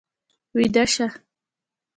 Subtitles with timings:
[0.55, 1.07] ويده شه.